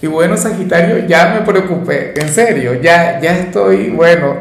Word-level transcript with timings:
Y 0.00 0.06
bueno, 0.06 0.36
Sagitario, 0.36 1.06
ya 1.06 1.34
me 1.34 1.40
preocupé, 1.40 2.12
en 2.20 2.28
serio, 2.28 2.74
ya, 2.74 3.18
ya 3.20 3.38
estoy, 3.38 3.88
bueno, 3.90 4.36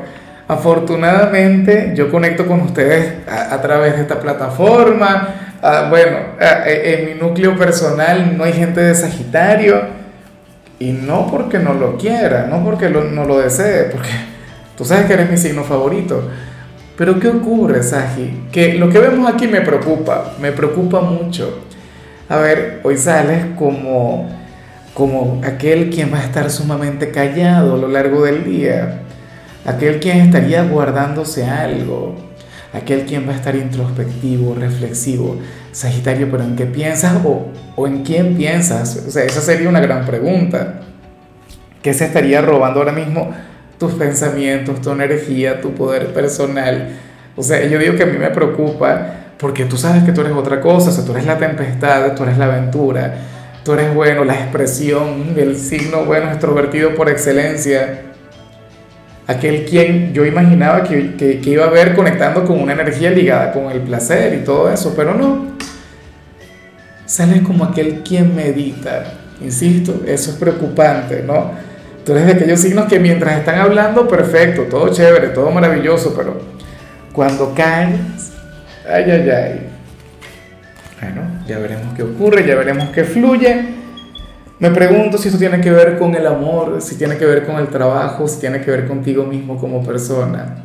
afortunadamente 0.48 1.94
yo 1.96 2.12
conecto 2.12 2.46
con 2.46 2.62
ustedes 2.62 3.14
a, 3.28 3.62
través 3.62 3.96
de 3.96 4.02
esta 4.02 4.20
plataforma. 4.20 5.54
bueno, 5.90 6.18
en 6.66 7.06
mi 7.06 7.14
núcleo 7.14 7.58
personal 7.58 8.38
no 8.38 8.44
hay 8.44 8.54
gente 8.54 8.82
de 8.82 8.94
Sagitario 8.96 9.82
y 10.78 10.92
no 10.92 11.28
porque 11.32 11.58
no 11.58 11.74
lo 11.74 11.98
quiera, 11.98 12.48
no 12.48 12.64
porque 12.64 12.90
no 12.90 13.24
lo 13.26 13.40
desee, 13.40 13.86
porque 13.86 14.10
tú 14.78 14.84
sabes 14.84 15.06
que 15.06 15.14
eres 15.14 15.30
mi 15.30 15.38
signo 15.38 15.64
favorito. 15.64 16.30
Pero 16.98 17.20
¿qué 17.20 17.28
ocurre, 17.28 17.84
Sagi? 17.84 18.48
Que 18.52 18.76
lo 18.76 18.90
que 18.90 19.00
vemos 19.00 19.32
aquí 19.32 19.48
me 19.48 19.62
preocupa, 19.62 20.34
me 20.40 20.52
preocupa 20.52 21.02
mucho. 21.02 21.62
A 22.30 22.38
ver, 22.38 22.80
hoy 22.84 22.98
sales 22.98 23.46
como 23.58 24.30
como 24.96 25.42
aquel 25.44 25.90
quien 25.90 26.12
va 26.12 26.20
a 26.20 26.24
estar 26.24 26.50
sumamente 26.50 27.12
callado 27.12 27.76
a 27.76 27.78
lo 27.78 27.90
largo 27.90 28.24
del 28.24 28.46
día, 28.46 29.02
aquel 29.66 30.00
quien 30.00 30.20
estaría 30.20 30.64
guardándose 30.64 31.46
algo, 31.46 32.16
aquel 32.74 33.06
quien 33.06 33.28
va 33.28 33.34
a 33.34 33.36
estar 33.36 33.58
introspectivo, 33.58 34.56
reflexivo. 34.56 35.38
Sagitario, 35.74 36.32
pero 36.32 36.46
¿en 36.46 36.56
qué 36.56 36.66
piensas 36.66 37.18
o, 37.26 37.48
o 37.76 37.88
en 37.88 38.04
quién 38.04 38.38
piensas? 38.38 39.04
O 39.06 39.12
sea, 39.12 39.26
esa 39.26 39.42
sería 39.42 39.68
una 39.68 39.82
gran 39.82 40.06
pregunta. 40.06 40.80
¿Qué 41.82 41.94
se 41.94 42.06
estaría 42.06 42.42
robando 42.42 42.80
ahora 42.80 42.94
mismo 42.94 43.32
tus 43.78 43.92
pensamientos, 43.96 44.80
tu 44.80 44.92
energía, 44.92 45.60
tu 45.60 45.74
poder 45.74 46.14
personal? 46.14 46.92
O 47.36 47.44
sea, 47.44 47.66
yo 47.66 47.78
digo 47.80 47.98
que 47.98 48.04
a 48.04 48.06
mí 48.06 48.18
me 48.18 48.30
preocupa 48.30 49.12
porque 49.38 49.66
tú 49.66 49.76
sabes 49.76 50.06
que 50.06 50.14
tú 50.14 50.22
eres 50.22 50.32
otra 50.32 50.62
cosa, 50.62 50.90
o 50.90 50.94
sea, 50.94 51.04
tú 51.04 51.12
eres 51.12 51.26
la 51.26 51.38
tempestad, 51.38 52.16
tú 52.16 52.24
eres 52.24 52.38
la 52.38 52.46
aventura 52.46 53.14
Tú 53.66 53.74
eres 53.74 53.96
bueno, 53.96 54.24
la 54.24 54.36
expresión 54.36 55.34
del 55.34 55.58
signo 55.58 56.06
bueno, 56.06 56.30
extrovertido 56.30 56.94
por 56.94 57.10
excelencia. 57.10 58.04
Aquel 59.26 59.66
quien 59.66 60.14
yo 60.14 60.24
imaginaba 60.24 60.84
que, 60.84 61.16
que, 61.16 61.50
iba 61.50 61.66
a 61.66 61.70
ver 61.72 61.96
conectando 61.96 62.46
con 62.46 62.62
una 62.62 62.74
energía 62.74 63.10
ligada 63.10 63.52
con 63.52 63.72
el 63.72 63.82
placer 63.82 64.36
y 64.36 64.44
todo 64.44 64.72
eso, 64.72 64.94
pero 64.96 65.16
no. 65.16 65.48
Sales 67.08 67.42
como 67.42 67.66
aquel 67.66 68.04
quien 68.04 68.36
medita. 68.36 69.16
Insisto, 69.42 70.04
eso 70.06 70.30
es 70.30 70.38
preocupante, 70.38 71.24
¿no? 71.26 71.54
Tú 72.06 72.12
eres 72.12 72.28
de 72.28 72.34
aquellos 72.34 72.60
signos 72.60 72.86
que 72.86 73.00
mientras 73.00 73.40
están 73.40 73.58
hablando, 73.58 74.08
perfecto, 74.08 74.68
todo 74.70 74.94
chévere, 74.94 75.30
todo 75.30 75.50
maravilloso, 75.50 76.14
pero 76.16 76.40
cuando 77.12 77.52
caes, 77.56 78.00
ay, 78.88 79.10
ay, 79.10 79.30
ay, 79.32 79.75
bueno, 81.06 81.28
ya 81.48 81.60
veremos 81.60 81.94
qué 81.96 82.04
ocurre, 82.04 82.46
ya 82.46 82.56
veremos 82.56 82.90
qué 82.90 83.04
fluye. 83.04 83.76
Me 84.58 84.72
pregunto 84.72 85.18
si 85.18 85.28
eso 85.28 85.38
tiene 85.38 85.60
que 85.62 85.70
ver 85.70 85.98
con 85.98 86.16
el 86.16 86.26
amor, 86.26 86.82
si 86.82 86.98
tiene 86.98 87.18
que 87.18 87.26
ver 87.26 87.46
con 87.46 87.58
el 87.58 87.68
trabajo, 87.68 88.28
si 88.28 88.40
tiene 88.40 88.62
que 88.62 88.72
ver 88.72 88.88
contigo 88.88 89.26
mismo 89.26 89.58
como 89.60 89.84
persona. 89.84 90.64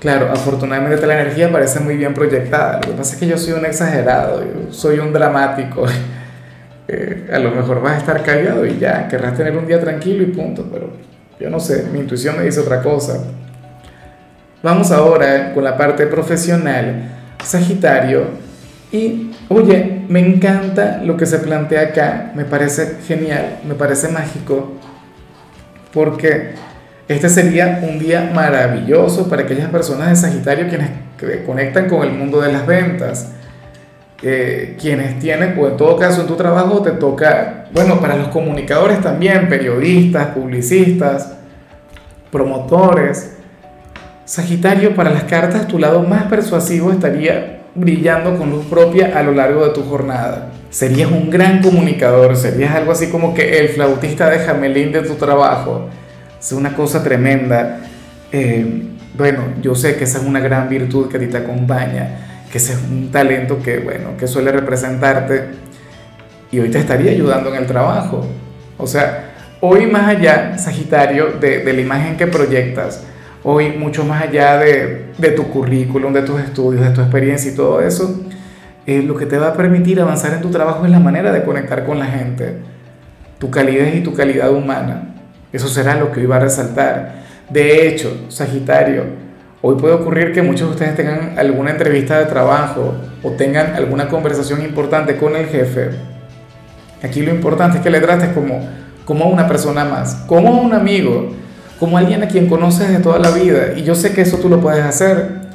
Claro, 0.00 0.30
afortunadamente 0.30 1.06
la 1.06 1.20
energía 1.20 1.50
parece 1.52 1.80
muy 1.80 1.96
bien 1.96 2.14
proyectada. 2.14 2.80
Lo 2.80 2.92
que 2.92 2.96
pasa 2.96 3.14
es 3.14 3.20
que 3.20 3.26
yo 3.26 3.38
soy 3.38 3.52
un 3.52 3.64
exagerado, 3.64 4.42
yo 4.42 4.72
soy 4.72 4.98
un 4.98 5.12
dramático. 5.12 5.86
Eh, 6.88 7.28
a 7.32 7.40
lo 7.40 7.50
mejor 7.50 7.82
vas 7.82 7.94
a 7.94 7.96
estar 7.96 8.22
callado 8.22 8.64
y 8.64 8.78
ya, 8.78 9.08
querrás 9.08 9.36
tener 9.36 9.56
un 9.58 9.66
día 9.66 9.80
tranquilo 9.80 10.22
y 10.22 10.26
punto, 10.26 10.64
pero 10.72 10.92
yo 11.40 11.50
no 11.50 11.58
sé, 11.58 11.88
mi 11.92 11.98
intuición 11.98 12.36
me 12.38 12.44
dice 12.44 12.60
otra 12.60 12.80
cosa. 12.80 13.24
Vamos 14.62 14.92
ahora 14.92 15.52
con 15.52 15.64
la 15.64 15.76
parte 15.76 16.06
profesional. 16.06 17.10
Sagitario, 17.42 18.26
y 18.92 19.32
oye, 19.48 20.04
me 20.08 20.20
encanta 20.20 21.00
lo 21.04 21.16
que 21.16 21.26
se 21.26 21.38
plantea 21.38 21.82
acá, 21.82 22.32
me 22.34 22.44
parece 22.44 22.98
genial, 23.06 23.58
me 23.66 23.74
parece 23.74 24.08
mágico, 24.08 24.72
porque 25.92 26.54
este 27.08 27.28
sería 27.28 27.80
un 27.82 27.98
día 27.98 28.30
maravilloso 28.34 29.28
para 29.28 29.42
aquellas 29.42 29.70
personas 29.70 30.08
de 30.10 30.16
Sagitario 30.16 30.68
quienes 30.68 30.90
conectan 31.46 31.88
con 31.88 32.02
el 32.02 32.12
mundo 32.12 32.40
de 32.40 32.52
las 32.52 32.66
ventas. 32.66 33.32
Eh, 34.22 34.78
quienes 34.80 35.18
tienen, 35.18 35.54
o 35.58 35.68
en 35.68 35.76
todo 35.76 35.98
caso 35.98 36.22
en 36.22 36.26
tu 36.26 36.36
trabajo 36.36 36.80
te 36.80 36.92
toca, 36.92 37.66
bueno, 37.72 38.00
para 38.00 38.16
los 38.16 38.28
comunicadores 38.28 39.02
también, 39.02 39.46
periodistas, 39.48 40.28
publicistas, 40.28 41.34
promotores. 42.32 43.36
Sagitario, 44.24 44.96
para 44.96 45.10
las 45.10 45.24
cartas, 45.24 45.68
tu 45.68 45.78
lado 45.78 46.02
más 46.02 46.24
persuasivo 46.24 46.90
estaría 46.90 47.55
brillando 47.76 48.36
con 48.36 48.50
luz 48.50 48.64
propia 48.66 49.18
a 49.18 49.22
lo 49.22 49.32
largo 49.32 49.64
de 49.66 49.72
tu 49.72 49.82
jornada. 49.82 50.52
Serías 50.70 51.10
un 51.10 51.30
gran 51.30 51.62
comunicador, 51.62 52.36
serías 52.36 52.74
algo 52.74 52.92
así 52.92 53.08
como 53.08 53.34
que 53.34 53.58
el 53.58 53.68
flautista 53.68 54.28
de 54.30 54.40
Jamelín 54.40 54.92
de 54.92 55.02
tu 55.02 55.14
trabajo. 55.14 55.88
Es 56.38 56.52
una 56.52 56.74
cosa 56.74 57.02
tremenda. 57.02 57.80
Eh, 58.32 58.82
bueno, 59.16 59.40
yo 59.62 59.74
sé 59.74 59.96
que 59.96 60.04
esa 60.04 60.18
es 60.18 60.24
una 60.24 60.40
gran 60.40 60.68
virtud 60.68 61.08
que 61.08 61.16
a 61.16 61.20
ti 61.20 61.26
te 61.26 61.38
acompaña, 61.38 62.42
que 62.50 62.58
ese 62.58 62.74
es 62.74 62.78
un 62.90 63.10
talento 63.10 63.62
que, 63.62 63.78
bueno, 63.78 64.16
que 64.18 64.26
suele 64.26 64.52
representarte 64.52 65.44
y 66.50 66.58
hoy 66.58 66.70
te 66.70 66.78
estaría 66.78 67.12
ayudando 67.12 67.50
en 67.50 67.56
el 67.56 67.66
trabajo. 67.66 68.26
O 68.76 68.86
sea, 68.86 69.34
hoy 69.60 69.86
más 69.86 70.08
allá, 70.08 70.58
Sagitario, 70.58 71.32
de, 71.40 71.60
de 71.60 71.72
la 71.72 71.80
imagen 71.80 72.16
que 72.16 72.26
proyectas, 72.26 73.04
hoy 73.48 73.70
mucho 73.78 74.04
más 74.04 74.24
allá 74.24 74.58
de, 74.58 75.30
tu 75.36 75.44
currículum, 75.44 76.12
de 76.12 76.22
tus 76.22 76.40
estudios, 76.40 76.82
de 76.82 76.90
tu 76.90 77.00
experiencia 77.00 77.52
y 77.52 77.54
todo 77.54 77.80
eso, 77.80 78.22
eh, 78.86 79.02
lo 79.02 79.14
que 79.14 79.24
te 79.24 79.38
va 79.38 79.48
a 79.48 79.52
permitir 79.52 80.00
avanzar 80.00 80.32
en 80.32 80.40
tu 80.40 80.50
trabajo 80.50 80.84
es 80.84 80.90
la 80.90 80.98
manera 80.98 81.30
de 81.30 81.44
conectar 81.44 81.86
con 81.86 82.00
la 82.00 82.06
gente, 82.06 82.56
tu 83.38 83.48
calidez 83.48 83.94
y 83.94 84.00
tu 84.00 84.14
calidad 84.14 84.52
humana. 84.52 85.14
Eso 85.52 85.68
será 85.68 85.94
lo 85.94 86.10
que 86.10 86.20
hoy 86.20 86.26
va 86.26 86.36
a 86.36 86.40
resaltar. 86.40 87.22
De 87.48 87.86
hecho, 87.86 88.26
Sagitario, 88.30 89.04
hoy 89.62 89.76
puede 89.76 89.94
ocurrir 89.94 90.32
que 90.32 90.42
muchos 90.42 90.66
de 90.66 90.74
ustedes 90.74 90.96
tengan 90.96 91.38
alguna 91.38 91.70
entrevista 91.70 92.18
de 92.18 92.26
trabajo 92.26 92.94
o 93.22 93.30
tengan 93.30 93.76
alguna 93.76 94.08
conversación 94.08 94.62
importante 94.62 95.18
con 95.18 95.36
el 95.36 95.46
jefe. 95.46 95.90
Aquí 97.00 97.22
lo 97.22 97.30
importante 97.30 97.78
es 97.78 97.84
que 97.84 97.90
le 97.90 98.00
trates 98.00 98.30
como, 98.30 98.68
como 99.04 99.26
una 99.26 99.46
persona 99.46 99.84
más, 99.84 100.16
como 100.26 100.60
un 100.60 100.74
amigo 100.74 101.45
como 101.78 101.98
alguien 101.98 102.22
a 102.22 102.28
quien 102.28 102.48
conoces 102.48 102.88
de 102.88 102.98
toda 102.98 103.18
la 103.18 103.30
vida. 103.30 103.72
Y 103.76 103.82
yo 103.82 103.94
sé 103.94 104.12
que 104.12 104.22
eso 104.22 104.38
tú 104.38 104.48
lo 104.48 104.60
puedes 104.60 104.84
hacer. 104.84 105.46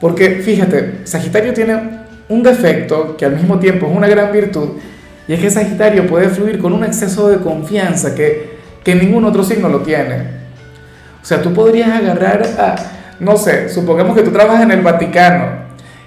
Porque 0.00 0.42
fíjate, 0.44 1.00
Sagitario 1.04 1.54
tiene 1.54 2.04
un 2.28 2.42
defecto 2.42 3.16
que 3.16 3.24
al 3.24 3.36
mismo 3.36 3.58
tiempo 3.58 3.86
es 3.86 3.96
una 3.96 4.08
gran 4.08 4.32
virtud. 4.32 4.70
Y 5.26 5.32
es 5.32 5.40
que 5.40 5.50
Sagitario 5.50 6.06
puede 6.06 6.28
fluir 6.28 6.58
con 6.58 6.72
un 6.72 6.84
exceso 6.84 7.28
de 7.28 7.38
confianza 7.38 8.14
que, 8.14 8.58
que 8.82 8.94
ningún 8.94 9.24
otro 9.24 9.42
signo 9.42 9.68
lo 9.68 9.80
tiene. 9.80 10.44
O 11.22 11.24
sea, 11.24 11.40
tú 11.40 11.54
podrías 11.54 11.88
agarrar 11.88 12.42
a, 12.58 12.76
no 13.18 13.36
sé, 13.36 13.70
supongamos 13.70 14.14
que 14.14 14.22
tú 14.22 14.30
trabajas 14.30 14.62
en 14.62 14.72
el 14.72 14.82
Vaticano 14.82 15.64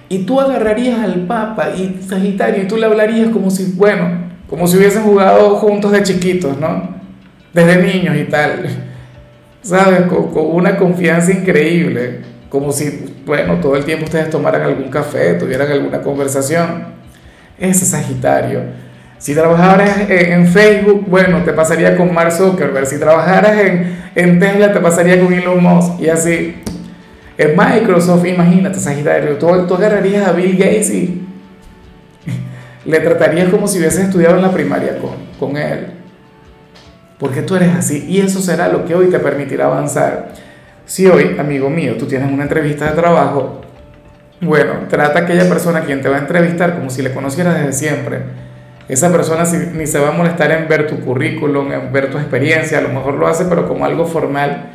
y 0.08 0.20
tú 0.20 0.40
agarrarías 0.40 1.00
al 1.00 1.26
Papa 1.26 1.70
y 1.76 2.00
Sagitario 2.08 2.62
y 2.62 2.68
tú 2.68 2.76
le 2.76 2.86
hablarías 2.86 3.30
como 3.30 3.50
si, 3.50 3.72
bueno, 3.76 4.28
como 4.48 4.66
si 4.68 4.76
hubiesen 4.76 5.02
jugado 5.02 5.56
juntos 5.56 5.90
de 5.90 6.02
chiquitos, 6.04 6.56
¿no? 6.58 6.96
Desde 7.52 7.82
niños 7.82 8.16
y 8.16 8.24
tal. 8.24 8.87
¿Sabes? 9.68 10.02
Con, 10.06 10.30
una 10.34 10.76
confianza 10.76 11.32
increíble, 11.32 12.20
como 12.48 12.72
si, 12.72 13.14
bueno, 13.26 13.56
todo 13.56 13.76
el 13.76 13.84
tiempo 13.84 14.06
ustedes 14.06 14.30
tomaran 14.30 14.62
algún 14.62 14.88
café, 14.88 15.34
tuvieran 15.34 15.70
alguna 15.70 16.00
conversación. 16.00 16.86
Ese 17.58 17.84
es 17.84 17.90
Sagitario. 17.90 18.62
Si 19.18 19.34
trabajaras 19.34 20.08
en, 20.08 20.46
Facebook, 20.46 21.04
bueno, 21.08 21.42
te 21.44 21.52
pasaría 21.52 21.96
con 21.96 22.14
Mark 22.14 22.32
Zuckerberg. 22.32 22.86
Si 22.86 22.98
trabajaras 22.98 23.58
en, 23.58 23.96
en 24.14 24.38
Tesla, 24.38 24.72
te 24.72 24.80
pasaría 24.80 25.20
con 25.20 25.32
Elon 25.32 25.62
Musk. 25.62 26.00
Y 26.00 26.08
así. 26.08 26.62
En 27.36 27.56
Microsoft, 27.56 28.26
imagínate, 28.26 28.80
Sagitario, 28.80 29.36
tú, 29.36 29.66
tú 29.66 29.74
agarrarías 29.74 30.26
a 30.26 30.32
Bill 30.32 30.56
Gates 30.56 30.90
y 30.90 31.22
le 32.84 33.00
tratarías 33.00 33.48
como 33.48 33.68
si 33.68 33.78
hubieses 33.78 34.06
estudiado 34.06 34.36
en 34.36 34.42
la 34.42 34.50
primaria 34.50 34.98
con, 34.98 35.12
con 35.38 35.56
él 35.56 35.97
porque 37.18 37.42
tú 37.42 37.56
eres 37.56 37.74
así 37.74 38.04
y 38.08 38.20
eso 38.20 38.40
será 38.40 38.68
lo 38.68 38.84
que 38.84 38.94
hoy 38.94 39.06
te 39.06 39.18
permitirá 39.18 39.66
avanzar. 39.66 40.30
Si 40.86 41.06
hoy, 41.06 41.36
amigo 41.38 41.68
mío, 41.68 41.96
tú 41.98 42.06
tienes 42.06 42.32
una 42.32 42.44
entrevista 42.44 42.86
de 42.86 42.92
trabajo, 42.92 43.60
bueno, 44.40 44.86
trata 44.88 45.18
a 45.18 45.22
aquella 45.22 45.48
persona 45.48 45.80
quien 45.82 46.00
te 46.00 46.08
va 46.08 46.16
a 46.16 46.20
entrevistar 46.20 46.76
como 46.76 46.90
si 46.90 47.02
le 47.02 47.12
conocieras 47.12 47.58
desde 47.58 47.72
siempre. 47.72 48.20
Esa 48.88 49.12
persona 49.12 49.44
ni 49.74 49.86
se 49.86 49.98
va 49.98 50.08
a 50.08 50.12
molestar 50.12 50.50
en 50.52 50.68
ver 50.68 50.86
tu 50.86 51.00
currículum, 51.00 51.72
en 51.72 51.92
ver 51.92 52.10
tu 52.10 52.18
experiencia, 52.18 52.78
a 52.78 52.82
lo 52.82 52.88
mejor 52.88 53.14
lo 53.14 53.26
hace, 53.26 53.44
pero 53.44 53.68
como 53.68 53.84
algo 53.84 54.06
formal. 54.06 54.74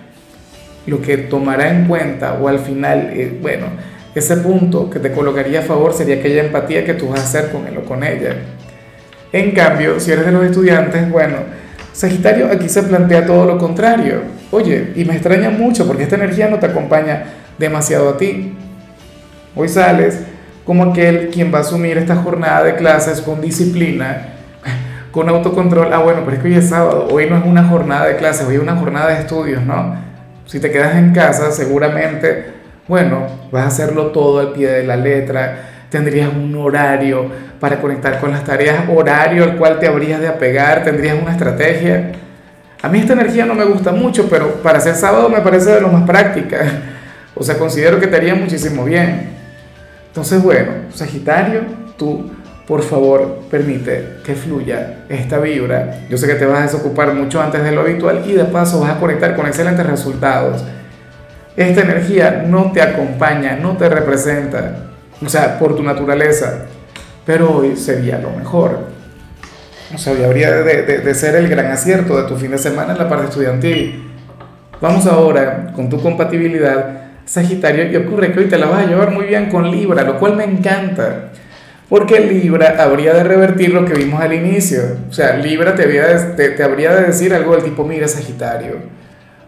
lo 0.85 1.01
que 1.01 1.17
tomará 1.17 1.69
en 1.69 1.87
cuenta 1.87 2.33
o 2.33 2.49
al 2.49 2.59
final, 2.59 3.11
eh, 3.13 3.39
bueno, 3.41 3.67
ese 4.13 4.35
punto 4.37 4.89
que 4.89 4.99
te 4.99 5.13
colocaría 5.13 5.59
a 5.59 5.63
favor 5.63 5.93
sería 5.93 6.15
aquella 6.15 6.43
empatía 6.43 6.83
que 6.83 6.93
tú 6.93 7.07
vas 7.07 7.21
a 7.21 7.23
hacer 7.23 7.51
con 7.51 7.65
él 7.65 7.77
o 7.77 7.85
con 7.85 8.03
ella. 8.03 8.35
En 9.31 9.51
cambio, 9.51 9.99
si 9.99 10.11
eres 10.11 10.25
de 10.25 10.33
los 10.33 10.43
estudiantes, 10.43 11.09
bueno, 11.09 11.37
Sagitario 11.93 12.51
aquí 12.51 12.67
se 12.67 12.83
plantea 12.83 13.25
todo 13.25 13.45
lo 13.45 13.57
contrario. 13.57 14.23
Oye, 14.51 14.93
y 14.95 15.05
me 15.05 15.13
extraña 15.13 15.51
mucho 15.51 15.87
porque 15.87 16.03
esta 16.03 16.15
energía 16.15 16.49
no 16.49 16.59
te 16.59 16.65
acompaña 16.65 17.23
demasiado 17.57 18.09
a 18.09 18.17
ti. 18.17 18.53
Hoy 19.55 19.69
sales 19.69 20.19
como 20.65 20.83
aquel 20.83 21.29
quien 21.29 21.53
va 21.53 21.59
a 21.59 21.61
asumir 21.61 21.97
esta 21.97 22.15
jornada 22.15 22.63
de 22.63 22.75
clases 22.75 23.21
con 23.21 23.41
disciplina, 23.41 24.29
con 25.11 25.29
autocontrol. 25.29 25.93
Ah, 25.93 25.99
bueno, 25.99 26.21
pero 26.25 26.37
es 26.37 26.41
que 26.41 26.49
hoy 26.49 26.55
es 26.55 26.69
sábado, 26.69 27.07
hoy 27.11 27.29
no 27.29 27.37
es 27.37 27.45
una 27.45 27.63
jornada 27.67 28.07
de 28.07 28.15
clases, 28.15 28.47
hoy 28.47 28.55
es 28.55 28.61
una 28.61 28.75
jornada 28.75 29.09
de 29.09 29.19
estudios, 29.19 29.63
¿no? 29.63 29.95
Si 30.45 30.59
te 30.59 30.71
quedas 30.71 30.95
en 30.95 31.13
casa, 31.13 31.51
seguramente, 31.51 32.45
bueno, 32.87 33.27
vas 33.51 33.65
a 33.65 33.67
hacerlo 33.67 34.07
todo 34.07 34.39
al 34.39 34.53
pie 34.53 34.67
de 34.67 34.83
la 34.83 34.95
letra, 34.95 35.72
tendrías 35.93 36.33
un 36.33 36.55
horario 36.55 37.27
para 37.59 37.79
conectar 37.79 38.19
con 38.19 38.31
las 38.31 38.43
tareas, 38.43 38.85
horario 38.89 39.43
al 39.43 39.57
cual 39.57 39.77
te 39.77 39.85
habrías 39.85 40.19
de 40.19 40.27
apegar, 40.27 40.83
tendrías 40.83 41.15
una 41.21 41.33
estrategia. 41.33 42.13
A 42.81 42.89
mí 42.89 42.97
esta 42.97 43.13
energía 43.13 43.45
no 43.45 43.53
me 43.53 43.63
gusta 43.63 43.91
mucho, 43.91 44.27
pero 44.27 44.55
para 44.63 44.79
ser 44.79 44.95
sábado 44.95 45.29
me 45.29 45.39
parece 45.41 45.69
de 45.69 45.81
lo 45.81 45.89
más 45.89 46.03
práctica. 46.03 46.57
O 47.35 47.43
sea, 47.43 47.59
considero 47.59 47.99
que 47.99 48.07
te 48.07 48.15
haría 48.15 48.33
muchísimo 48.33 48.85
bien. 48.85 49.33
Entonces, 50.07 50.41
bueno, 50.41 50.71
Sagitario, 50.91 51.61
tú, 51.95 52.31
por 52.67 52.81
favor, 52.81 53.41
permite 53.51 54.17
que 54.23 54.33
fluya 54.33 55.05
esta 55.09 55.37
vibra. 55.37 56.05
Yo 56.09 56.17
sé 56.17 56.25
que 56.25 56.35
te 56.35 56.45
vas 56.47 56.59
a 56.59 56.63
desocupar 56.63 57.13
mucho 57.13 57.39
antes 57.39 57.63
de 57.63 57.71
lo 57.71 57.81
habitual 57.81 58.23
y 58.25 58.33
de 58.33 58.45
paso 58.45 58.79
vas 58.79 58.91
a 58.91 58.99
conectar 58.99 59.35
con 59.35 59.45
excelentes 59.45 59.85
resultados. 59.85 60.63
Esta 61.55 61.81
energía 61.81 62.45
no 62.47 62.71
te 62.71 62.81
acompaña, 62.81 63.55
no 63.55 63.77
te 63.77 63.89
representa 63.89 64.92
o 65.25 65.29
sea, 65.29 65.59
por 65.59 65.75
tu 65.75 65.83
naturaleza, 65.83 66.65
pero 67.25 67.57
hoy 67.57 67.75
sería 67.75 68.17
lo 68.19 68.31
mejor. 68.31 68.79
O 69.93 69.97
sea, 69.97 70.13
hoy 70.13 70.23
habría 70.23 70.51
de, 70.51 70.83
de, 70.83 71.15
ser 71.15 71.35
el 71.35 71.47
gran 71.47 71.67
acierto 71.67 72.19
de 72.21 72.27
tu 72.27 72.35
fin 72.35 72.51
de 72.51 72.57
semana 72.57 72.93
en 72.93 72.99
la 72.99 73.07
parte 73.07 73.25
estudiantil. 73.25 74.11
Vamos 74.81 75.05
ahora 75.05 75.71
con 75.75 75.89
tu 75.89 76.01
compatibilidad, 76.01 77.01
Sagitario, 77.25 77.89
y 77.91 77.95
ocurre 77.95 78.33
que 78.33 78.39
hoy 78.39 78.45
te 78.47 78.57
la 78.57 78.65
vas 78.65 78.85
a 78.85 78.87
llevar 78.87 79.11
muy 79.11 79.25
bien 79.25 79.49
con 79.49 79.69
Libra, 79.69 80.03
lo 80.03 80.17
cual 80.17 80.35
me 80.35 80.43
encanta. 80.43 81.31
Porque 81.89 82.19
Libra 82.21 82.75
habría 82.79 83.13
de 83.13 83.23
revertir 83.23 83.71
lo 83.71 83.85
que 83.85 83.93
vimos 83.93 84.19
al 84.19 84.33
inicio. 84.33 84.81
O 85.09 85.13
sea, 85.13 85.37
Libra 85.37 85.75
te, 85.75 85.83
habría 85.83 86.35
te, 86.35 86.49
te 86.49 86.63
habría 86.63 86.95
de 86.95 87.03
decir 87.03 87.33
algo 87.33 87.53
del 87.53 87.63
tipo, 87.63 87.85
mira 87.85 88.07
Sagitario, 88.07 88.77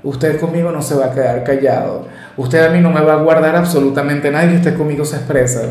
usted 0.05 0.39
conmigo 0.39 0.71
no 0.71 0.81
se 0.81 0.95
va 0.95 1.07
a 1.07 1.11
quedar 1.11 1.43
callado 1.43 2.07
usted 2.37 2.65
a 2.65 2.69
mí 2.69 2.79
no 2.79 2.91
me 2.91 3.01
va 3.01 3.13
a 3.13 3.17
guardar 3.17 3.55
absolutamente 3.55 4.31
nada 4.31 4.51
y 4.51 4.55
usted 4.55 4.77
conmigo 4.77 5.05
se 5.05 5.17
expresa. 5.17 5.61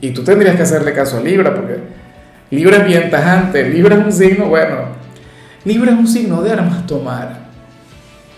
Y 0.00 0.10
tú 0.10 0.24
tendrías 0.24 0.56
que 0.56 0.62
hacerle 0.62 0.92
caso 0.92 1.18
a 1.18 1.20
Libra, 1.20 1.54
porque 1.54 1.78
Libra 2.50 2.78
es 2.78 2.86
bien 2.86 3.10
tajante, 3.10 3.68
Libra 3.68 3.96
es 3.96 4.04
un 4.04 4.12
signo, 4.12 4.46
bueno, 4.46 4.76
Libra 5.64 5.92
es 5.92 5.98
un 5.98 6.08
signo 6.08 6.42
de 6.42 6.50
armas 6.50 6.86
tomar. 6.86 7.42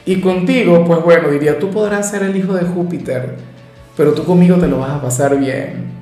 Y 0.06 0.20
contigo, 0.20 0.84
pues 0.84 1.02
bueno, 1.02 1.30
diría, 1.30 1.58
tú 1.58 1.70
podrás 1.70 2.10
ser 2.10 2.22
el 2.22 2.36
hijo 2.36 2.52
de 2.52 2.64
Júpiter, 2.64 3.36
pero 3.96 4.12
tú 4.12 4.24
conmigo 4.24 4.56
te 4.56 4.68
lo 4.68 4.78
vas 4.78 4.90
a 4.90 5.00
pasar 5.00 5.38
bien. 5.38 5.94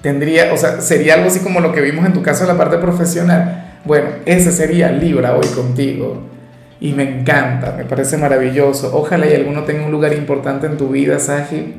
Tendría, 0.00 0.54
o 0.54 0.56
sea, 0.56 0.80
sería 0.80 1.14
algo 1.14 1.26
así 1.26 1.40
como 1.40 1.60
lo 1.60 1.72
que 1.72 1.82
vimos 1.82 2.06
en 2.06 2.14
tu 2.14 2.22
caso 2.22 2.44
en 2.44 2.48
la 2.48 2.56
parte 2.56 2.78
profesional. 2.78 3.80
Bueno, 3.84 4.08
ese 4.24 4.50
sería 4.50 4.90
Libra 4.90 5.36
hoy 5.36 5.46
contigo 5.48 6.30
y 6.80 6.92
me 6.92 7.02
encanta, 7.02 7.74
me 7.76 7.84
parece 7.84 8.16
maravilloso. 8.16 8.90
Ojalá 8.96 9.26
y 9.26 9.34
alguno 9.34 9.64
tenga 9.64 9.84
un 9.84 9.92
lugar 9.92 10.14
importante 10.14 10.66
en 10.66 10.76
tu 10.76 10.88
vida, 10.88 11.18
Saji, 11.18 11.74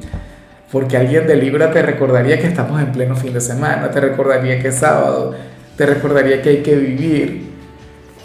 porque 0.71 0.95
alguien 0.95 1.25
de 1.27 1.35
Libra 1.35 1.71
te 1.71 1.81
recordaría 1.81 2.39
que 2.39 2.47
estamos 2.47 2.79
en 2.79 2.91
pleno 2.91 3.15
fin 3.15 3.33
de 3.33 3.41
semana, 3.41 3.89
te 3.89 3.99
recordaría 3.99 4.59
que 4.59 4.69
es 4.69 4.75
sábado, 4.75 5.33
te 5.75 5.85
recordaría 5.85 6.41
que 6.41 6.49
hay 6.49 6.57
que 6.57 6.75
vivir. 6.75 7.51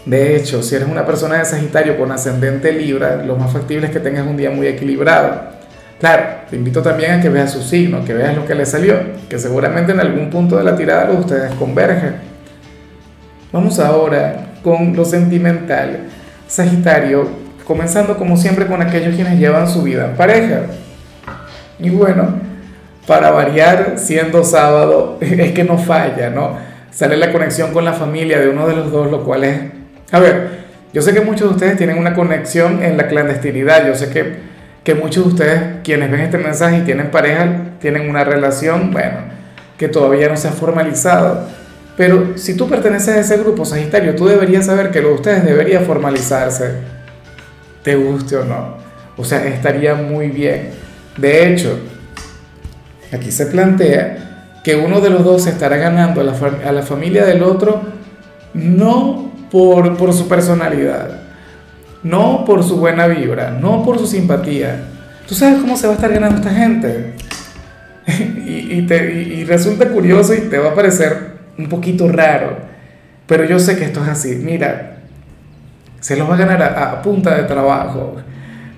De 0.05 0.37
hecho, 0.37 0.63
si 0.63 0.75
eres 0.75 0.87
una 0.87 1.05
persona 1.05 1.39
de 1.39 1.45
Sagitario 1.45 1.97
con 1.97 2.11
ascendente 2.11 2.71
Libra, 2.71 3.17
lo 3.17 3.35
más 3.35 3.51
factible 3.51 3.87
es 3.87 3.91
que 3.91 3.99
tengas 3.99 4.25
un 4.25 4.37
día 4.37 4.51
muy 4.51 4.67
equilibrado. 4.67 5.57
Claro, 5.99 6.23
te 6.47 6.55
invito 6.55 6.83
también 6.83 7.11
a 7.11 7.21
que 7.21 7.29
veas 7.29 7.51
su 7.51 7.61
signo, 7.61 8.05
que 8.05 8.13
veas 8.13 8.35
lo 8.35 8.45
que 8.45 8.53
le 8.53 8.67
salió, 8.67 8.99
que 9.27 9.39
seguramente 9.39 9.91
en 9.91 9.99
algún 9.99 10.29
punto 10.29 10.55
de 10.55 10.63
la 10.63 10.75
tirada 10.75 11.11
ustedes 11.11 11.51
convergen. 11.55 12.17
Vamos 13.51 13.79
ahora 13.79 14.51
con 14.63 14.95
lo 14.95 15.03
sentimental. 15.03 16.01
Sagitario, 16.47 17.27
comenzando 17.65 18.17
como 18.17 18.37
siempre 18.37 18.67
con 18.67 18.81
aquellos 18.81 19.15
quienes 19.15 19.37
llevan 19.37 19.67
su 19.67 19.83
vida 19.83 20.05
en 20.05 20.15
pareja. 20.15 20.61
Y 21.79 21.89
bueno, 21.89 22.39
para 23.05 23.31
variar, 23.31 23.93
siendo 23.97 24.43
sábado, 24.43 25.17
es 25.21 25.51
que 25.51 25.63
no 25.63 25.77
falla, 25.77 26.29
¿no? 26.29 26.57
Sale 26.91 27.17
la 27.17 27.31
conexión 27.31 27.73
con 27.73 27.85
la 27.85 27.93
familia 27.93 28.39
de 28.39 28.49
uno 28.49 28.67
de 28.67 28.75
los 28.75 28.91
dos, 28.91 29.11
lo 29.11 29.23
cual 29.23 29.43
es... 29.43 29.59
A 30.11 30.19
ver, 30.19 30.67
yo 30.93 31.01
sé 31.01 31.13
que 31.13 31.21
muchos 31.21 31.49
de 31.49 31.55
ustedes 31.55 31.77
tienen 31.77 31.97
una 31.97 32.13
conexión 32.13 32.81
en 32.81 32.97
la 32.97 33.07
clandestinidad, 33.07 33.85
yo 33.85 33.93
sé 33.93 34.09
que, 34.09 34.37
que 34.83 34.95
muchos 34.95 35.25
de 35.25 35.29
ustedes, 35.29 35.61
quienes 35.83 36.09
ven 36.09 36.21
este 36.21 36.37
mensaje 36.37 36.77
y 36.77 36.81
tienen 36.81 37.11
pareja, 37.11 37.47
tienen 37.79 38.09
una 38.09 38.23
relación, 38.23 38.91
bueno, 38.91 39.17
que 39.77 39.89
todavía 39.89 40.29
no 40.29 40.37
se 40.37 40.47
ha 40.47 40.51
formalizado 40.51 41.47
pero 41.97 42.37
si 42.37 42.55
tú 42.55 42.69
perteneces 42.69 43.09
a 43.09 43.19
ese 43.19 43.37
grupo 43.37 43.65
Sagitario, 43.65 44.15
tú 44.15 44.27
deberías 44.27 44.67
saber 44.67 44.91
que 44.91 45.01
lo 45.01 45.09
de 45.09 45.13
ustedes 45.15 45.43
debería 45.43 45.81
formalizarse, 45.81 46.75
te 47.83 47.95
guste 47.95 48.37
o 48.37 48.45
no. 48.45 48.77
O 49.17 49.25
sea, 49.25 49.43
estaría 49.47 49.95
muy 49.95 50.27
bien. 50.27 50.69
De 51.17 51.51
hecho, 51.51 51.79
aquí 53.11 53.31
se 53.31 53.47
plantea 53.47 54.59
que 54.63 54.75
uno 54.75 55.01
de 55.01 55.09
los 55.09 55.25
dos 55.25 55.47
estará 55.47 55.77
ganando 55.77 56.21
a 56.21 56.23
la, 56.23 56.33
a 56.67 56.71
la 56.71 56.83
familia 56.83 57.25
del 57.25 57.41
otro 57.41 57.81
no 58.53 59.31
por, 59.49 59.97
por, 59.97 60.13
su 60.13 60.27
personalidad, 60.27 61.21
no 62.03 62.45
por 62.45 62.63
su 62.63 62.77
buena 62.77 63.07
vibra, 63.07 63.49
no 63.49 63.83
por 63.83 63.97
su 63.97 64.05
simpatía. 64.05 64.83
¿Tú 65.27 65.33
sabes 65.33 65.61
cómo 65.61 65.75
se 65.75 65.87
va 65.87 65.93
a 65.93 65.95
estar 65.95 66.13
ganando 66.13 66.37
esta 66.37 66.51
gente? 66.51 67.13
y, 68.45 68.83
te, 68.83 69.13
y 69.13 69.45
resulta 69.45 69.89
curioso 69.89 70.35
y 70.35 70.41
te 70.41 70.59
va 70.59 70.69
a 70.69 70.75
parecer 70.75 71.36
un 71.57 71.69
poquito 71.69 72.07
raro, 72.07 72.57
pero 73.25 73.43
yo 73.45 73.59
sé 73.59 73.77
que 73.77 73.85
esto 73.85 74.03
es 74.03 74.09
así. 74.09 74.35
Mira, 74.35 74.97
se 75.99 76.15
los 76.15 76.29
va 76.29 76.35
a 76.35 76.37
ganar 76.37 76.61
a, 76.61 77.01
punta 77.01 77.35
de 77.35 77.43
trabajo, 77.43 78.15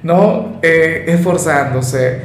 no 0.04 0.60
eh, 0.62 1.06
esforzándose, 1.08 2.22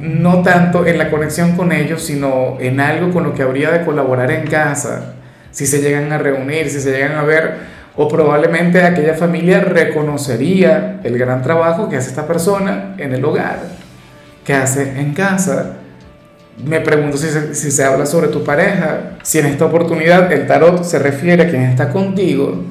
no 0.00 0.42
tanto 0.42 0.86
en 0.86 0.98
la 0.98 1.10
conexión 1.10 1.56
con 1.56 1.72
ellos, 1.72 2.02
sino 2.02 2.56
en 2.60 2.80
algo 2.80 3.12
con 3.12 3.24
lo 3.24 3.34
que 3.34 3.42
habría 3.42 3.70
de 3.70 3.84
colaborar 3.84 4.30
en 4.30 4.46
casa, 4.46 5.14
si 5.50 5.66
se 5.66 5.80
llegan 5.80 6.12
a 6.12 6.18
reunir, 6.18 6.70
si 6.70 6.80
se 6.80 6.92
llegan 6.92 7.16
a 7.16 7.22
ver, 7.22 7.72
o 7.96 8.08
probablemente 8.08 8.82
aquella 8.82 9.14
familia 9.14 9.60
reconocería 9.60 11.00
el 11.02 11.18
gran 11.18 11.42
trabajo 11.42 11.88
que 11.88 11.96
hace 11.96 12.10
esta 12.10 12.26
persona 12.26 12.94
en 12.98 13.12
el 13.12 13.24
hogar, 13.24 13.58
que 14.44 14.54
hace 14.54 14.98
en 15.00 15.12
casa 15.12 15.81
me 16.58 16.80
pregunto 16.80 17.16
si 17.16 17.70
se, 17.70 17.84
habla 17.84 18.06
sobre 18.06 18.28
tu 18.28 18.44
pareja, 18.44 19.16
si 19.22 19.38
en 19.38 19.46
esta 19.46 19.64
oportunidad 19.64 20.30
el 20.32 20.46
tarot 20.46 20.84
se 20.84 20.98
refiere 20.98 21.44
a 21.44 21.48
quien 21.48 21.62
está 21.62 21.90
contigo 21.90 22.64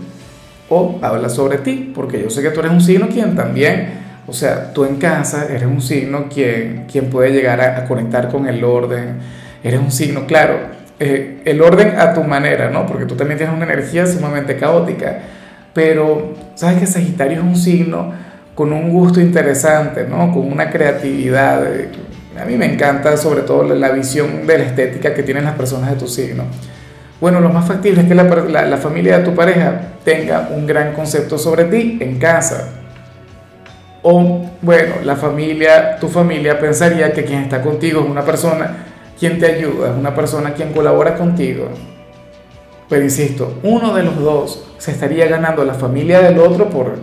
o 0.70 1.00
habla 1.02 1.30
sobre 1.30 1.58
ti, 1.58 1.92
porque 1.94 2.22
yo 2.22 2.30
sé 2.30 2.42
que 2.42 2.52
tú 2.52 2.60
eres 2.60 2.72
un 2.72 2.82
signo 2.82 3.08
quien 3.10 3.36
también, 3.36 4.02
o 4.28 4.34
sea, 4.34 4.72
tú 4.72 4.86
en 4.86 4.98
casa 4.98 5.48
eres 5.50 5.66
un 5.66 5.82
signo 5.82 6.28
quien, 6.30 6.86
quien 6.90 7.10
puede 7.10 7.32
llegar 7.32 7.60
a, 7.60 7.86
conectar 7.86 8.30
con 8.30 8.48
el 8.48 8.64
orden, 8.64 9.18
eres 9.64 9.80
un 9.80 9.92
signo, 9.92 10.26
claro, 10.26 10.60
eh, 11.00 11.42
el 11.46 11.62
orden 11.62 12.00
a 12.00 12.14
tu 12.14 12.24
manera, 12.24 12.70
¿no? 12.70 12.86
Porque 12.86 13.06
tú 13.06 13.16
también 13.16 13.38
tienes 13.38 13.56
una 13.56 13.66
energía 13.66 14.06
sumamente 14.06 14.56
caótica, 14.56 15.20
pero 15.74 16.36
sabes 16.56 16.80
que 16.80 16.86
Sagitario 16.86 17.40
es 17.40 17.44
un 17.44 17.56
signo 17.56 18.14
con 18.54 18.72
un 18.72 18.90
gusto 18.90 19.20
interesante, 19.20 20.06
¿no? 20.08 20.32
Con 20.32 20.52
una 20.52 20.70
creatividad. 20.70 21.64
A 22.40 22.46
mí 22.46 22.56
me 22.56 22.66
encanta 22.66 23.18
sobre 23.18 23.42
todo 23.42 23.64
la 23.64 23.92
visión 23.92 24.48
de 24.48 24.58
la 24.58 24.64
estética 24.64 25.14
que 25.14 25.24
tienen 25.24 25.44
las 25.44 25.56
personas 25.56 25.90
de 25.92 25.98
tu 25.98 26.08
signo. 26.08 26.46
Bueno, 27.20 27.40
lo 27.40 27.50
más 27.50 27.68
factible 27.68 28.02
es 28.02 28.08
que 28.08 28.16
la, 28.16 28.78
familia 28.78 29.20
de 29.20 29.24
tu 29.24 29.36
pareja 29.36 29.80
tenga 30.04 30.50
un 30.52 30.66
gran 30.66 30.94
concepto 30.94 31.38
sobre 31.38 31.66
ti 31.66 32.00
en 32.02 32.18
casa. 32.18 32.70
O, 34.02 34.50
bueno, 34.62 34.96
la 35.04 35.16
familia, 35.16 35.98
tu 36.00 36.08
familia 36.08 36.60
pensaría 36.60 37.14
que 37.14 37.24
quien 37.24 37.44
está 37.44 37.62
contigo 37.62 38.02
es 38.02 38.10
una 38.10 38.24
persona 38.24 38.78
quien 39.20 39.38
te 39.38 39.46
ayuda, 39.46 39.92
es 39.92 39.96
una 39.96 40.16
persona 40.16 40.56
quien 40.56 40.74
colabora 40.74 41.14
contigo. 41.16 41.70
Pero 42.90 43.04
insisto, 43.04 43.60
uno 43.62 43.94
de 43.94 44.02
los 44.02 44.20
dos 44.20 44.74
se 44.80 44.90
estaría 44.90 45.28
ganando 45.28 45.64
la 45.64 45.76
familia 45.76 46.22
del 46.22 46.40
otro 46.40 46.70
por, 46.70 46.96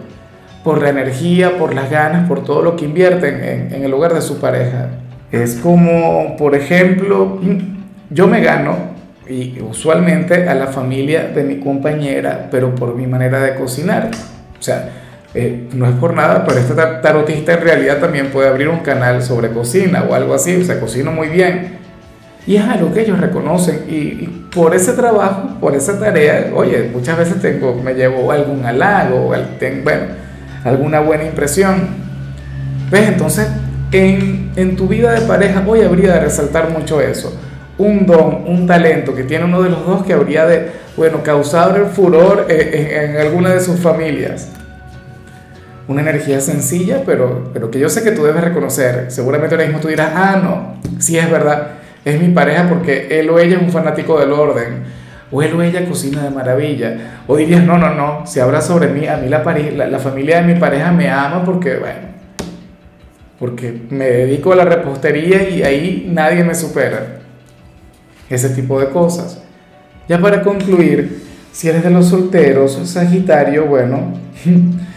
por 0.65 0.83
la 0.83 0.89
energía, 0.89 1.57
por 1.57 1.75
las 1.75 1.91
ganas, 1.91 2.27
por 2.27 2.43
todo 2.43 2.63
lo 2.63 2.75
que 2.75 2.87
invierten 2.87 3.45
en, 3.45 3.73
en 3.73 3.85
el 3.85 3.95
hogar 3.95 4.15
de 4.15 4.21
su 4.21 4.41
pareja. 4.41 4.89
Es 5.31 5.57
como, 5.57 6.37
por 6.37 6.55
ejemplo, 6.55 7.41
yo 8.11 8.27
me 8.27 8.41
gano 8.41 8.77
y 9.29 9.61
usualmente 9.61 10.49
a 10.49 10.55
la 10.55 10.69
familia 10.69 11.29
de 11.35 11.45
mi 11.45 11.59
compañera, 11.61 12.49
pero 12.51 12.75
por 12.75 12.95
mi 12.95 13.07
manera 13.07 13.41
de 13.41 13.55
cocinar. 13.55 14.11
O 14.59 14.63
sea, 14.63 14.91
Eh, 15.35 15.69
no 15.75 15.87
es 15.87 15.95
por 15.97 16.15
nada, 16.15 16.43
pero 16.47 16.59
este 16.59 16.73
tarotista 16.75 17.53
en 17.53 17.61
realidad 17.61 17.99
también 17.99 18.29
puede 18.31 18.49
abrir 18.49 18.67
un 18.71 18.79
canal 18.79 19.23
sobre 19.23 19.51
cocina 19.51 20.05
o 20.09 20.15
algo 20.15 20.33
así, 20.33 20.57
o 20.57 20.65
sea, 20.65 20.81
cocino 20.81 21.13
muy 21.13 21.29
bien. 21.29 21.77
Y 22.47 22.57
es 22.57 22.65
algo 22.65 22.95
que 22.95 23.03
ellos 23.03 23.21
reconocen 23.21 23.85
y, 23.89 24.27
por 24.55 24.75
ese 24.75 24.95
trabajo, 24.95 25.61
por 25.61 25.75
esa 25.77 26.01
tarea, 26.01 26.51
oye, 26.55 26.89
muchas 26.91 27.19
veces 27.19 27.43
tengo, 27.43 27.75
me 27.75 27.93
llevo 27.93 28.33
algún 28.33 28.65
halago, 28.65 29.35
tengo, 29.61 29.85
bueno, 29.85 30.05
alguna 30.65 31.01
buena 31.01 31.25
impresión. 31.25 31.89
¿Ves? 32.91 33.09
Entonces, 33.09 33.47
en, 33.93 34.77
tu 34.77 34.89
vida 34.89 35.13
de 35.13 35.23
pareja 35.23 35.65
hoy 35.67 35.83
habría 35.83 36.15
de 36.15 36.21
resaltar 36.21 36.71
mucho 36.71 37.01
eso. 37.01 37.37
Un 37.79 38.07
don, 38.07 38.45
un 38.47 38.67
talento 38.67 39.15
que 39.15 39.23
tiene 39.23 39.45
uno 39.45 39.63
de 39.63 39.71
los 39.71 39.87
dos 39.87 40.05
que 40.05 40.13
habría 40.13 40.47
de, 40.47 40.71
bueno, 40.97 41.23
causar 41.23 41.77
el 41.77 41.87
furor 41.87 42.47
en, 42.49 43.13
en 43.13 43.17
alguna 43.19 43.51
de 43.51 43.61
sus 43.61 43.79
familias 43.79 44.49
una 45.89 46.03
energía 46.03 46.41
sencilla, 46.41 47.03
pero, 47.05 47.51
pero 47.53 47.71
que 47.71 47.81
yo 47.81 47.89
sé 47.89 48.05
que 48.05 48.13
tú 48.13 48.23
debes 48.23 48.45
reconocer. 48.45 49.07
Seguramente 49.09 49.55
ahora 49.55 49.67
mismo 49.67 49.81
tú 49.81 49.89
dirás, 49.89 50.11
ah, 50.15 50.39
no, 50.43 50.91
sí 51.01 51.19
es 51.19 51.31
verdad, 51.31 51.69
es 52.05 52.21
mi 52.21 52.29
pareja 52.29 52.69
porque 52.69 53.19
él 53.19 53.29
o 53.31 53.39
ella 53.39 53.57
es 53.57 53.63
un 53.63 53.73
fanático 53.73 54.21
del 54.21 54.33
orden, 54.33 54.85
o 55.31 55.43
él 55.43 55.55
o 55.55 55.63
ella 55.63 55.85
cocina 55.87 56.23
de 56.23 56.31
maravilla, 56.31 57.23
o 57.27 57.37
dirías, 57.37 57.65
no, 57.65 57.79
no, 57.79 57.95
no, 57.95 58.27
si 58.27 58.39
habla 58.39 58.61
sobre 58.61 58.89
mí, 58.89 59.07
a 59.07 59.17
mí 59.17 59.29
la, 59.29 59.43
la, 59.43 59.87
la 59.87 59.99
familia 59.99 60.43
de 60.43 60.53
mi 60.53 60.61
pareja 60.61 60.93
me 60.93 61.11
ama 61.11 61.43
porque, 61.43 61.77
bueno, 61.79 62.08
porque 63.39 63.83
me 63.91 64.07
dedico 64.07 64.53
a 64.53 64.57
la 64.57 64.65
repostería 64.65 65.49
y 65.49 65.63
ahí 65.63 66.09
nadie 66.11 66.45
me 66.45 66.55
supera. 66.55 67.21
Ese 68.29 68.51
tipo 68.51 68.79
de 68.81 68.89
cosas. 68.91 69.43
Ya 70.09 70.19
para 70.19 70.43
concluir, 70.43 71.23
si 71.53 71.69
eres 71.69 71.85
de 71.85 71.91
los 71.91 72.09
solteros, 72.09 72.79
Sagitario, 72.85 73.67
bueno, 73.67 74.15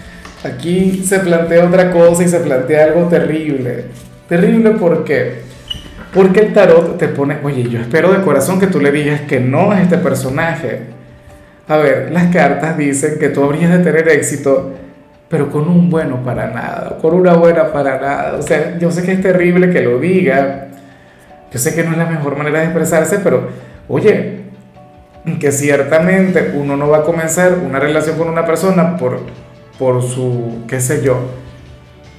Aquí 0.43 1.03
se 1.05 1.19
plantea 1.19 1.65
otra 1.65 1.91
cosa 1.91 2.23
y 2.23 2.27
se 2.27 2.39
plantea 2.39 2.85
algo 2.85 3.07
terrible. 3.07 3.85
Terrible 4.27 4.71
¿por 4.71 5.03
qué? 5.03 5.41
Porque 6.13 6.39
el 6.39 6.53
tarot 6.53 6.97
te 6.97 7.07
pone, 7.09 7.37
oye, 7.43 7.69
yo 7.69 7.79
espero 7.79 8.11
de 8.11 8.23
corazón 8.23 8.59
que 8.59 8.67
tú 8.67 8.79
le 8.79 8.91
digas 8.91 9.21
que 9.21 9.39
no 9.39 9.71
a 9.71 9.81
este 9.81 9.97
personaje. 9.97 10.79
A 11.67 11.77
ver, 11.77 12.11
las 12.11 12.33
cartas 12.33 12.77
dicen 12.77 13.19
que 13.19 13.29
tú 13.29 13.43
habrías 13.43 13.71
de 13.71 13.79
tener 13.79 14.09
éxito, 14.09 14.73
pero 15.31 15.49
con 15.49 15.67
un 15.67 15.89
bueno 15.89 16.17
para 16.23 16.47
nada, 16.47 16.97
con 17.01 17.15
una 17.15 17.33
buena 17.33 17.71
para 17.71 17.99
nada. 17.99 18.35
O 18.37 18.41
sea, 18.43 18.77
yo 18.77 18.91
sé 18.91 19.01
que 19.01 19.13
es 19.13 19.21
terrible 19.21 19.71
que 19.71 19.81
lo 19.81 19.97
diga, 19.97 20.67
yo 21.51 21.57
sé 21.57 21.73
que 21.73 21.83
no 21.83 21.93
es 21.93 21.97
la 21.97 22.05
mejor 22.05 22.37
manera 22.37 22.59
de 22.59 22.65
expresarse, 22.65 23.19
pero 23.23 23.47
oye, 23.87 24.41
que 25.39 25.51
ciertamente 25.51 26.53
uno 26.55 26.77
no 26.77 26.89
va 26.89 26.99
a 26.99 27.03
comenzar 27.03 27.53
una 27.65 27.79
relación 27.79 28.17
con 28.17 28.27
una 28.27 28.45
persona 28.45 28.97
por 28.97 29.21
por 29.81 30.03
su, 30.03 30.63
qué 30.67 30.79
sé 30.79 31.01
yo, 31.03 31.17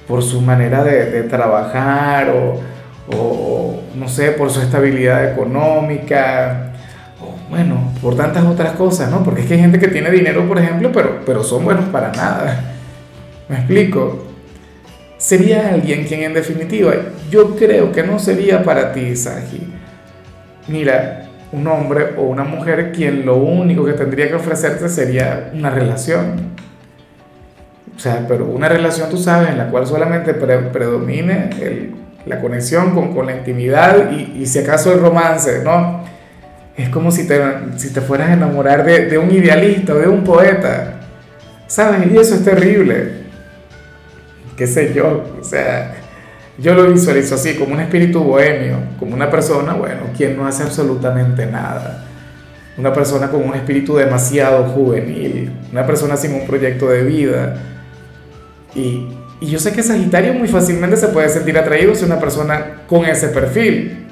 por 0.05 0.21
su 0.21 0.41
manera 0.41 0.83
de, 0.83 1.23
trabajar 1.23 2.29
o, 2.29 3.79
no 3.95 4.09
sé, 4.09 4.31
por 4.31 4.49
su 4.49 4.59
estabilidad 4.59 5.31
económica, 5.31 6.73
o 7.21 7.49
bueno, 7.49 7.93
por 8.01 8.17
tantas 8.17 8.43
otras 8.43 8.73
cosas, 8.73 9.09
¿no? 9.09 9.23
Porque 9.23 9.43
es 9.43 9.47
que 9.47 9.53
hay 9.53 9.61
gente 9.61 9.79
que 9.79 9.87
tiene 9.87 10.11
dinero, 10.11 10.45
por 10.45 10.59
ejemplo, 10.59 10.91
pero, 10.91 11.21
pero 11.25 11.41
son 11.41 11.63
buenos 11.63 11.85
para 11.85 12.11
nada. 12.11 12.72
¿Me 13.53 13.59
explico? 13.59 14.23
Sería 15.19 15.75
alguien 15.75 16.05
quien 16.05 16.23
en 16.23 16.33
definitiva 16.33 16.91
yo 17.29 17.55
creo 17.55 17.91
que 17.91 18.01
no 18.01 18.17
sería 18.17 18.63
para 18.63 18.91
ti, 18.91 19.15
Saji. 19.15 19.61
Mira, 20.69 21.29
un 21.51 21.67
hombre 21.67 22.15
o 22.17 22.23
una 22.23 22.43
mujer 22.43 22.91
quien 22.91 23.27
lo 23.27 23.35
único 23.35 23.85
que 23.85 23.93
tendría 23.93 24.27
que 24.27 24.33
ofrecerte 24.33 24.89
sería 24.89 25.51
una 25.53 25.69
relación 25.69 26.53
o 27.95 27.99
sea, 27.99 28.25
pero 28.27 28.47
una 28.47 28.67
relación, 28.67 29.07
tú 29.11 29.17
sabes, 29.17 29.49
en 29.49 29.59
la 29.59 29.67
cual 29.69 29.85
solamente 29.85 30.33
predomine 30.33 31.91
la 32.25 32.41
conexión 32.41 32.95
con, 32.95 33.13
con 33.13 33.27
la 33.27 33.35
intimidad 33.35 34.11
y, 34.11 34.41
y, 34.41 34.47
si 34.47 34.57
acaso 34.57 34.91
el 34.91 34.99
romance, 34.99 35.61
¿no? 35.63 36.01
Es 36.75 36.89
como 36.89 37.11
si 37.11 37.27
te, 37.27 37.39
si 37.77 37.93
te 37.93 38.01
fueras 38.01 38.31
a 38.31 38.33
enamorar 38.33 38.83
de, 38.83 39.05
de 39.05 39.19
un 39.19 39.29
idealista 39.29 39.93
o 39.93 39.99
de 39.99 40.07
un 40.07 40.23
poeta, 40.23 41.01
¿sabes? 41.67 42.11
Y 42.11 42.17
eso 42.17 42.33
es 42.33 42.43
terrible. 42.43 43.22
¿Qué 44.55 44.67
sé 44.67 44.93
yo? 44.93 45.23
O 45.39 45.43
sea, 45.43 45.95
yo 46.57 46.73
lo 46.75 46.91
visualizo 46.91 47.35
así, 47.35 47.55
como 47.55 47.73
un 47.73 47.81
espíritu 47.81 48.23
bohemio, 48.23 48.77
como 48.99 49.15
una 49.15 49.29
persona, 49.29 49.73
bueno, 49.73 50.01
quien 50.15 50.37
no 50.37 50.45
hace 50.45 50.63
absolutamente 50.63 51.45
nada. 51.45 52.05
Una 52.77 52.93
persona 52.93 53.29
con 53.29 53.43
un 53.43 53.55
espíritu 53.55 53.95
demasiado 53.95 54.65
juvenil, 54.65 55.51
una 55.71 55.85
persona 55.85 56.17
sin 56.17 56.33
un 56.33 56.45
proyecto 56.45 56.89
de 56.89 57.03
vida 57.03 57.55
y, 58.75 59.07
yo 59.41 59.59
sé 59.59 59.73
que 59.73 59.83
Sagitario 59.83 60.33
muy 60.33 60.47
fácilmente 60.47 60.95
se 60.95 61.09
puede 61.09 61.27
sentir 61.27 61.57
atraído 61.57 61.91
hacia 61.91 62.05
una 62.05 62.17
persona 62.17 62.83
con 62.87 63.03
ese 63.03 63.27
perfil, 63.27 64.05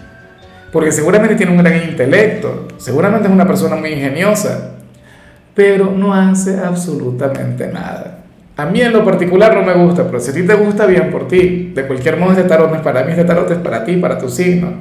porque 0.74 0.92
seguramente 0.92 1.36
tiene 1.36 1.54
un 1.54 1.60
gran 1.60 1.90
intelecto, 1.90 2.68
seguramente 2.76 3.30
es 3.30 3.34
una 3.34 3.48
persona 3.48 3.78
muy 3.78 3.94
ingeniosa, 3.94 4.72
pero 5.56 5.90
no 5.90 6.14
hace 6.14 6.60
absolutamente 6.60 7.66
nada. 7.70 8.21
A 8.62 8.68
mí 8.68 8.80
en 8.80 8.94
lo 8.94 9.04
particular 9.04 9.56
no 9.56 9.64
me 9.64 9.74
gusta, 9.74 10.06
pero 10.06 10.20
si 10.20 10.30
a 10.30 10.34
ti 10.36 10.44
te 10.44 10.54
gusta, 10.54 10.86
bien 10.86 11.10
por 11.10 11.28
ti. 11.28 11.72
De 11.74 11.88
cualquier 11.88 12.18
modo, 12.18 12.34
este 12.34 12.44
tarot 12.44 12.70
no 12.70 12.76
es 12.76 12.84
para 12.84 13.04
mí, 13.04 13.10
este 13.10 13.24
tarot 13.24 13.50
es 13.50 13.58
para 13.58 13.84
ti, 13.84 13.96
para 13.98 14.20
tu 14.20 14.30
signo. 14.30 14.74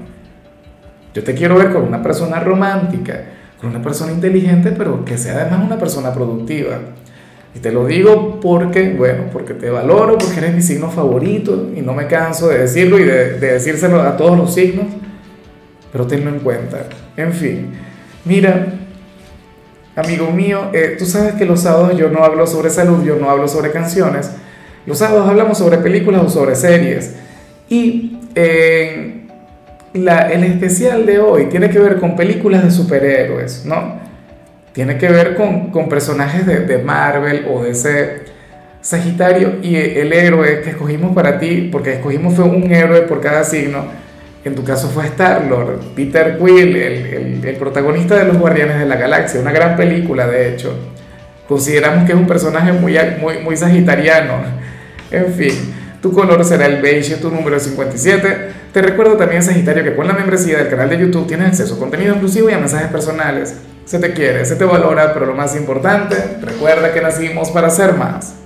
Yo 1.15 1.25
te 1.25 1.33
quiero 1.33 1.57
ver 1.57 1.73
con 1.73 1.85
una 1.85 2.03
persona 2.03 2.41
romántica, 2.41 3.23
con 3.59 3.71
una 3.71 3.81
persona 3.81 4.13
inteligente, 4.13 4.75
pero 4.77 5.03
que 5.03 5.17
sea 5.17 5.33
además 5.41 5.65
una 5.65 5.79
persona 5.79 6.13
productiva. 6.13 6.77
Y 7.55 7.61
te 7.61 7.73
lo 7.73 7.87
digo 7.87 8.39
porque, 8.39 8.93
bueno, 8.93 9.25
porque 9.33 9.55
te 9.55 9.71
valoro, 9.71 10.19
porque 10.19 10.41
eres 10.41 10.55
mi 10.55 10.61
signo 10.61 10.91
favorito 10.91 11.71
y 11.75 11.81
no 11.81 11.95
me 11.95 12.07
canso 12.07 12.49
de 12.49 12.59
decirlo 12.59 12.99
y 12.99 13.05
de, 13.05 13.39
decírselo 13.39 14.03
a 14.03 14.15
todos 14.15 14.37
los 14.37 14.53
signos, 14.53 14.89
pero 15.91 16.07
tenlo 16.07 16.29
en 16.29 16.41
cuenta. 16.41 16.85
En 17.17 17.33
fin, 17.33 17.71
mira, 18.27 18.80
amigo 20.01 20.31
mío, 20.31 20.71
eh, 20.73 20.97
tú 20.99 21.07
sabes 21.07 21.35
que 21.35 21.45
los 21.45 21.63
sábados 21.63 21.97
yo 21.97 22.09
no 22.11 22.25
hablo 22.25 22.47
sobre 22.47 22.71
salud, 22.71 23.05
yo 23.05 23.17
no 23.17 23.31
hablo 23.31 23.49
sobre 23.49 23.71
canciones, 23.71 24.31
los 24.87 24.99
sábados 24.99 25.29
hablamos 25.29 25.59
sobre 25.59 25.79
películas 25.79 26.23
o 26.25 26.29
sobre 26.29 26.57
series. 26.57 27.15
Y 27.69 28.17
la, 29.95 30.33
el 30.33 30.45
especial 30.45 31.07
de 31.07 31.21
hoy 31.21 31.47
tiene 31.47 31.71
que 31.71 31.79
ver 31.79 31.99
con 31.99 32.17
películas 32.17 32.65
de 32.65 32.71
superhéroes, 32.71 33.65
¿no? 33.65 34.01
tiene 34.73 34.99
que 34.99 35.09
ver 35.09 35.35
con, 35.35 35.71
con 35.71 35.89
personajes 35.89 36.47
de, 36.47 36.61
de, 36.61 36.79
Marvel 36.79 37.47
o 37.51 37.63
de 37.63 37.75
Sagitario 38.81 39.57
y 39.63 39.77
el 39.77 40.13
héroe 40.13 40.63
que 40.63 40.71
escogimos 40.71 41.15
para 41.15 41.39
ti, 41.39 41.69
porque 41.71 41.95
escogimos 41.95 42.35
fue 42.35 42.45
un 42.45 42.73
héroe 42.73 43.03
por 43.03 43.21
cada 43.21 43.45
signo, 43.45 43.85
en 44.45 44.55
tu 44.55 44.65
caso 44.65 44.89
fue 44.89 45.07
Star-Lord, 45.07 45.81
Peter 45.95 46.39
Quill, 46.39 46.77
el, 46.77 47.45
el, 47.45 47.57
protagonista 47.57 48.17
de 48.17 48.25
los 48.25 48.39
Guardianes 48.39 48.79
de 48.79 48.87
la 48.87 48.97
Galaxia, 48.97 49.41
una 49.41 49.53
gran 49.53 49.77
película 49.77 50.27
de 50.27 50.53
hecho. 50.53 50.75
Consideramos 51.47 52.05
que 52.05 52.13
es 52.13 52.19
un 52.19 52.27
personaje 52.27 52.73
muy, 52.73 52.97
muy, 53.21 53.39
muy 53.39 53.57
sagitariano. 53.57 54.35
En 55.11 55.33
fin, 55.35 55.53
tu 56.01 56.13
color 56.13 56.45
será 56.45 56.67
el 56.67 56.81
beige, 56.81 57.17
tu 57.17 57.31
número 57.31 57.57
es 57.57 57.65
57. 57.65 58.51
Te 58.73 58.83
recuerdo 58.83 59.17
también, 59.17 59.43
Sagitario, 59.43 59.83
que 59.83 59.95
con 59.95 60.07
la 60.07 60.15
membresía 60.15 60.59
del 60.59 60.69
canal 60.69 60.89
de 60.89 60.99
YouTube 60.99 61.27
tienes 61.27 61.49
acceso 61.49 61.75
a 61.75 61.79
contenido 61.79 62.13
exclusivo 62.13 62.49
y 62.49 62.53
a 62.53 62.59
mensajes 62.59 62.89
personales 62.89 63.57
se 63.85 63.99
te 63.99 64.13
quiere, 64.13 64.45
se 64.45 64.55
te 64.55 64.65
valora, 64.65 65.13
pero 65.13 65.27
lo 65.27 65.35
más 65.35 65.57
importante, 65.57 66.15
recuerda 66.41 66.95
que 66.95 67.01
nacimos 67.01 67.51
para 67.51 67.69
ser 67.71 67.95
más. 67.95 68.35